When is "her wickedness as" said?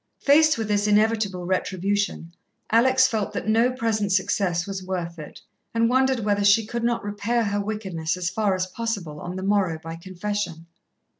7.43-8.27